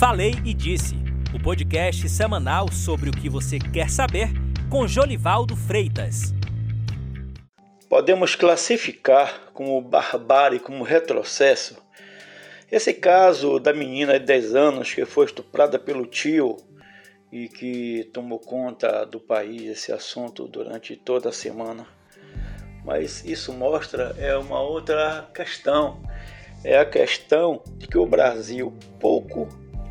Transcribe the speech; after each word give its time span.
Falei 0.00 0.32
e 0.46 0.54
Disse, 0.54 0.96
o 1.34 1.38
podcast 1.38 2.08
semanal 2.08 2.72
sobre 2.72 3.10
o 3.10 3.12
que 3.12 3.28
você 3.28 3.58
quer 3.58 3.90
saber 3.90 4.30
com 4.70 4.88
Jolivaldo 4.88 5.54
Freitas. 5.54 6.32
Podemos 7.86 8.34
classificar 8.34 9.50
como 9.52 9.78
barbárie, 9.82 10.58
como 10.58 10.84
retrocesso. 10.84 11.76
Esse 12.72 12.94
caso 12.94 13.58
da 13.60 13.74
menina 13.74 14.18
de 14.18 14.24
10 14.24 14.54
anos 14.54 14.94
que 14.94 15.04
foi 15.04 15.26
estuprada 15.26 15.78
pelo 15.78 16.06
tio 16.06 16.56
e 17.30 17.46
que 17.46 18.04
tomou 18.10 18.38
conta 18.38 19.04
do 19.04 19.20
país, 19.20 19.64
esse 19.64 19.92
assunto 19.92 20.48
durante 20.48 20.96
toda 20.96 21.28
a 21.28 21.32
semana. 21.32 21.86
Mas 22.86 23.22
isso 23.26 23.52
mostra 23.52 24.16
é 24.18 24.34
uma 24.34 24.62
outra 24.62 25.28
questão. 25.34 26.02
É 26.64 26.78
a 26.78 26.86
questão 26.86 27.62
de 27.76 27.86
que 27.86 27.98
o 27.98 28.06
Brasil 28.06 28.72
pouco 28.98 29.46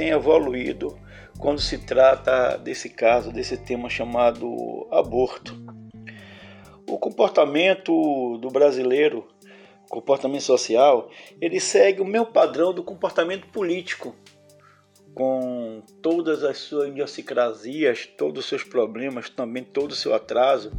tem 0.00 0.08
evoluído 0.08 0.98
quando 1.38 1.60
se 1.60 1.76
trata 1.76 2.56
desse 2.56 2.88
caso, 2.88 3.30
desse 3.30 3.58
tema 3.58 3.90
chamado 3.90 4.88
aborto. 4.90 5.54
O 6.88 6.96
comportamento 6.96 8.38
do 8.38 8.48
brasileiro, 8.48 9.28
comportamento 9.90 10.40
social, 10.40 11.10
ele 11.38 11.60
segue 11.60 12.00
o 12.00 12.06
mesmo 12.06 12.28
padrão 12.28 12.72
do 12.72 12.82
comportamento 12.82 13.46
político, 13.48 14.16
com 15.14 15.82
todas 16.00 16.42
as 16.44 16.56
suas 16.56 16.88
idiosincrasias, 16.88 18.06
todos 18.06 18.44
os 18.44 18.48
seus 18.48 18.64
problemas, 18.64 19.28
também 19.28 19.62
todo 19.62 19.90
o 19.90 19.96
seu 19.96 20.14
atraso, 20.14 20.72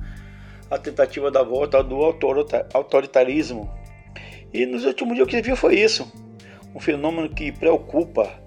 a 0.67 0.79
tentativa 0.79 1.29
da 1.29 1.43
volta 1.43 1.83
do 1.83 1.97
autoritarismo. 2.73 3.71
E 4.51 4.65
nos 4.65 4.83
últimos 4.83 5.13
dias 5.13 5.27
o 5.27 5.29
que 5.29 5.43
viu 5.43 5.55
foi 5.55 5.75
isso, 5.75 6.11
um 6.73 6.79
fenômeno 6.79 7.29
que 7.29 7.51
preocupa 7.51 8.40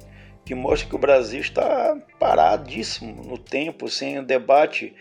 que 0.45 0.55
mostra 0.55 0.89
que 0.89 0.95
o 0.95 0.99
Brasil 0.99 1.41
está 1.41 1.97
paradíssimo 2.19 3.25
no 3.25 3.39
tempo, 3.39 3.89
sem 3.89 4.23
debate, 4.23 4.95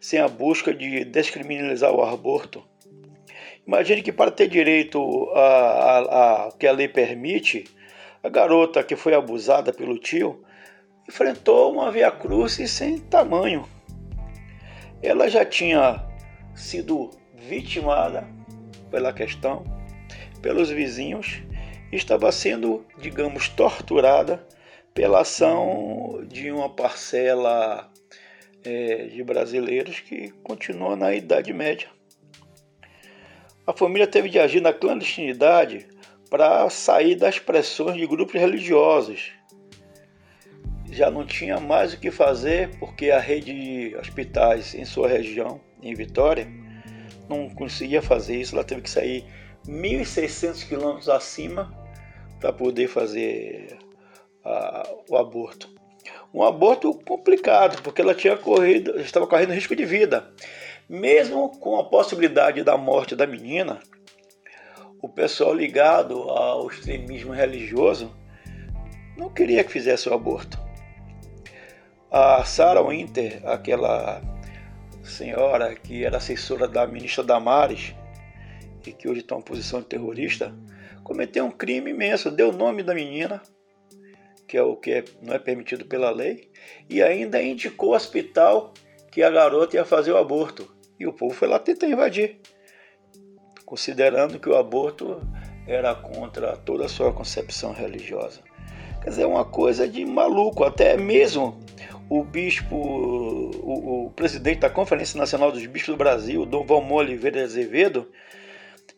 sem 0.00 0.20
a 0.20 0.28
busca 0.28 0.74
de 0.74 1.04
descriminalizar 1.04 1.92
o 1.92 2.02
aborto. 2.02 2.62
Imagine 3.66 4.02
que 4.02 4.12
para 4.12 4.30
ter 4.30 4.48
direito 4.48 4.98
ao 4.98 6.52
que 6.52 6.66
a 6.66 6.72
lei 6.72 6.88
permite, 6.88 7.64
a 8.22 8.28
garota 8.28 8.82
que 8.82 8.96
foi 8.96 9.14
abusada 9.14 9.72
pelo 9.72 9.98
tio 9.98 10.44
enfrentou 11.08 11.72
uma 11.72 11.90
via 11.90 12.10
crucis 12.10 12.70
sem 12.70 12.98
tamanho. 12.98 13.66
Ela 15.02 15.28
já 15.28 15.44
tinha 15.44 16.04
sido 16.54 17.10
vitimada 17.34 18.28
pela 18.90 19.12
questão, 19.12 19.64
pelos 20.42 20.68
vizinhos, 20.68 21.42
estava 21.90 22.30
sendo, 22.30 22.84
digamos, 22.98 23.48
torturada 23.48 24.46
pela 24.94 25.20
ação 25.20 26.24
de 26.26 26.50
uma 26.50 26.68
parcela 26.68 27.90
é, 28.64 29.04
de 29.06 29.22
brasileiros 29.22 30.00
que 30.00 30.30
continua 30.42 30.96
na 30.96 31.14
Idade 31.14 31.52
Média. 31.52 31.88
A 33.66 33.72
família 33.72 34.06
teve 34.06 34.28
de 34.28 34.38
agir 34.38 34.60
na 34.60 34.72
clandestinidade 34.72 35.86
para 36.28 36.68
sair 36.70 37.14
das 37.14 37.38
pressões 37.38 37.96
de 37.96 38.06
grupos 38.06 38.40
religiosos. 38.40 39.32
Já 40.90 41.10
não 41.10 41.24
tinha 41.24 41.60
mais 41.60 41.94
o 41.94 42.00
que 42.00 42.10
fazer 42.10 42.76
porque 42.78 43.10
a 43.10 43.20
rede 43.20 43.52
de 43.52 43.96
hospitais 43.96 44.74
em 44.74 44.84
sua 44.84 45.08
região, 45.08 45.60
em 45.82 45.94
Vitória, 45.94 46.48
não 47.28 47.48
conseguia 47.48 48.02
fazer 48.02 48.40
isso. 48.40 48.56
Ela 48.56 48.64
teve 48.64 48.82
que 48.82 48.90
sair 48.90 49.24
1.600 49.66 50.66
quilômetros 50.66 51.08
acima 51.08 51.72
para 52.40 52.52
poder 52.52 52.88
fazer 52.88 53.78
a, 54.44 54.88
o 55.08 55.16
aborto. 55.16 55.68
Um 56.32 56.42
aborto 56.42 56.94
complicado, 56.94 57.82
porque 57.82 58.00
ela 58.00 58.14
tinha 58.14 58.36
corrido, 58.36 59.00
estava 59.00 59.26
correndo 59.26 59.52
risco 59.52 59.74
de 59.74 59.84
vida. 59.84 60.30
Mesmo 60.88 61.50
com 61.58 61.78
a 61.78 61.84
possibilidade 61.84 62.62
da 62.62 62.76
morte 62.76 63.14
da 63.14 63.26
menina, 63.26 63.80
o 65.02 65.08
pessoal 65.08 65.54
ligado 65.54 66.22
ao 66.30 66.68
extremismo 66.68 67.32
religioso 67.32 68.14
não 69.16 69.28
queria 69.28 69.64
que 69.64 69.72
fizesse 69.72 70.08
o 70.08 70.14
aborto. 70.14 70.58
A 72.10 72.44
Sarah 72.44 72.82
Winter, 72.82 73.40
aquela 73.44 74.20
senhora 75.02 75.74
que 75.74 76.04
era 76.04 76.16
assessora 76.16 76.66
da 76.66 76.86
ministra 76.86 77.22
Damares 77.22 77.94
e 78.86 78.92
que 78.92 79.08
hoje 79.08 79.20
está 79.20 79.36
em 79.36 79.42
posição 79.42 79.80
de 79.80 79.86
terrorista, 79.86 80.54
cometeu 81.04 81.44
um 81.44 81.50
crime 81.50 81.90
imenso, 81.90 82.30
deu 82.30 82.50
o 82.50 82.56
nome 82.56 82.82
da 82.82 82.94
menina 82.94 83.40
que 84.50 84.56
é 84.56 84.62
o 84.64 84.74
que 84.74 84.90
é, 84.90 85.04
não 85.22 85.32
é 85.32 85.38
permitido 85.38 85.84
pela 85.84 86.10
lei, 86.10 86.50
e 86.88 87.00
ainda 87.00 87.40
indicou 87.40 87.90
o 87.90 87.94
hospital 87.94 88.74
que 89.08 89.22
a 89.22 89.30
garota 89.30 89.76
ia 89.76 89.84
fazer 89.84 90.10
o 90.10 90.16
aborto. 90.16 90.68
E 90.98 91.06
o 91.06 91.12
povo 91.12 91.32
foi 91.32 91.46
lá 91.46 91.56
tentar 91.60 91.86
invadir, 91.86 92.40
considerando 93.64 94.40
que 94.40 94.48
o 94.48 94.56
aborto 94.56 95.22
era 95.68 95.94
contra 95.94 96.56
toda 96.56 96.86
a 96.86 96.88
sua 96.88 97.12
concepção 97.12 97.72
religiosa. 97.72 98.40
Quer 99.00 99.10
dizer, 99.10 99.22
é 99.22 99.26
uma 99.26 99.44
coisa 99.44 99.86
de 99.86 100.04
maluco, 100.04 100.64
até 100.64 100.96
mesmo 100.96 101.56
o 102.08 102.24
bispo, 102.24 102.74
o, 102.74 104.06
o, 104.06 104.10
presidente 104.10 104.58
da 104.58 104.68
Conferência 104.68 105.16
Nacional 105.16 105.52
dos 105.52 105.64
Bispos 105.64 105.94
do 105.94 105.96
Brasil, 105.96 106.44
Dom 106.44 106.66
Valmor 106.66 107.04
Oliveira 107.04 107.44
Azevedo, 107.44 108.10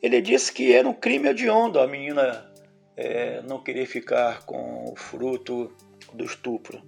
ele 0.00 0.22
disse 0.22 0.50
que 0.50 0.72
era 0.72 0.88
um 0.88 0.94
crime 0.94 1.28
hediondo 1.28 1.78
a 1.78 1.86
menina 1.86 2.51
é, 2.96 3.42
não 3.42 3.62
querer 3.62 3.86
ficar 3.86 4.44
com 4.44 4.92
o 4.92 4.96
fruto 4.96 5.72
do 6.12 6.24
estupro. 6.24 6.80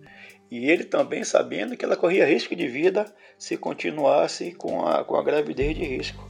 E 0.51 0.71
ele 0.71 0.85
também 0.85 1.25
sabendo 1.25 1.77
que 1.77 1.85
ela 1.85 1.97
corria 1.97 2.27
risco 2.27 2.55
de 2.55 2.69
vida 2.69 3.13
se 3.39 3.57
continuasse 3.57 4.53
com 4.53 4.87
a, 4.87 5.05
com 5.05 5.17
a 5.17 5.23
gravidez 5.23 5.77
de 5.77 5.85
risco. 5.85 6.27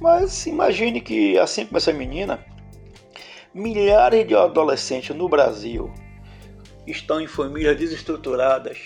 Mas 0.00 0.46
imagine 0.46 1.00
que, 1.00 1.36
assim 1.38 1.66
como 1.66 1.76
essa 1.76 1.92
menina, 1.92 2.44
milhares 3.52 4.26
de 4.26 4.34
adolescentes 4.34 5.14
no 5.14 5.28
Brasil 5.28 5.92
estão 6.86 7.20
em 7.20 7.26
famílias 7.26 7.76
desestruturadas, 7.76 8.78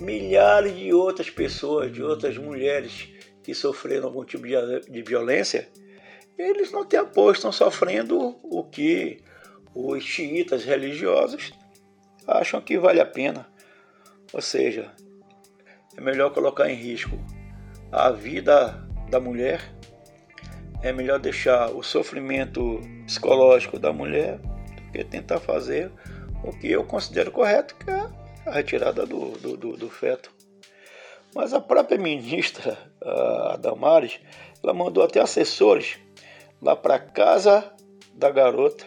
milhares 0.00 0.76
de 0.76 0.92
outras 0.92 1.28
pessoas, 1.28 1.92
de 1.92 2.02
outras 2.02 2.36
mulheres 2.38 3.08
que 3.42 3.54
sofreram 3.54 4.06
algum 4.06 4.24
tipo 4.24 4.46
de, 4.46 4.80
de 4.90 5.02
violência, 5.02 5.68
eles 6.38 6.72
não 6.72 6.84
têm 6.84 7.00
apoio, 7.00 7.32
estão 7.32 7.52
sofrendo 7.52 8.38
o 8.42 8.64
que 8.64 9.22
os 9.74 10.02
xiitas 10.02 10.64
religiosos 10.64 11.52
acham 12.26 12.60
que 12.60 12.78
vale 12.78 13.00
a 13.00 13.06
pena. 13.06 13.46
Ou 14.32 14.40
seja, 14.40 14.90
é 15.96 16.00
melhor 16.00 16.32
colocar 16.32 16.68
em 16.70 16.74
risco 16.74 17.18
a 17.90 18.10
vida 18.10 18.86
da 19.10 19.20
mulher, 19.20 19.60
é 20.82 20.92
melhor 20.92 21.18
deixar 21.18 21.70
o 21.70 21.82
sofrimento 21.82 22.80
psicológico 23.06 23.78
da 23.78 23.92
mulher 23.92 24.38
do 24.38 24.92
que 24.92 25.04
tentar 25.04 25.38
fazer 25.38 25.92
o 26.42 26.50
que 26.50 26.70
eu 26.70 26.84
considero 26.84 27.30
correto, 27.30 27.76
que 27.76 27.90
é 27.90 28.08
a 28.46 28.50
retirada 28.50 29.06
do, 29.06 29.32
do, 29.38 29.56
do, 29.56 29.76
do 29.76 29.90
feto. 29.90 30.32
Mas 31.34 31.54
a 31.54 31.60
própria 31.60 31.98
ministra, 31.98 32.76
a 33.00 33.56
Damares, 33.56 34.18
ela 34.62 34.74
mandou 34.74 35.02
até 35.02 35.20
assessores 35.20 35.98
lá 36.62 36.76
para 36.76 36.98
casa 36.98 37.74
da 38.14 38.30
garota 38.30 38.86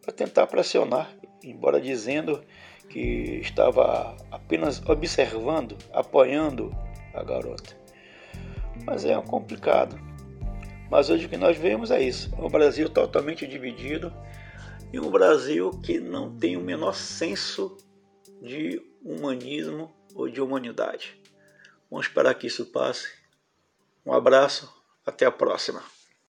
para 0.00 0.12
tentar 0.12 0.46
pressionar, 0.46 1.12
embora 1.42 1.80
dizendo 1.80 2.42
que 2.88 3.40
estava 3.40 4.16
apenas 4.30 4.80
observando, 4.86 5.76
apoiando 5.92 6.74
a 7.12 7.22
garota. 7.22 7.76
Mas 8.84 9.04
é 9.04 9.20
complicado. 9.22 9.98
Mas 10.90 11.08
hoje 11.10 11.26
o 11.26 11.28
que 11.28 11.36
nós 11.36 11.56
vemos 11.56 11.90
é 11.90 12.00
isso: 12.02 12.30
é 12.36 12.40
um 12.40 12.48
Brasil 12.48 12.88
totalmente 12.88 13.46
dividido 13.46 14.12
e 14.92 15.00
um 15.00 15.10
Brasil 15.10 15.70
que 15.82 15.98
não 15.98 16.36
tem 16.36 16.56
o 16.56 16.60
menor 16.60 16.94
senso 16.94 17.76
de 18.40 18.80
humanismo 19.02 19.90
ou 20.14 20.28
de 20.28 20.40
humanidade. 20.40 21.20
Vamos 21.90 22.06
esperar 22.06 22.34
que 22.34 22.46
isso 22.46 22.66
passe. 22.66 23.08
Um 24.04 24.12
abraço, 24.12 24.72
até 25.06 25.24
a 25.24 25.30
próxima. 25.30 25.82